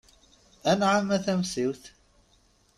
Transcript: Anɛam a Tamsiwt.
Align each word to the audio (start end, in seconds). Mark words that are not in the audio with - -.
Anɛam 0.71 1.07
a 1.15 1.19
Tamsiwt. 1.25 1.83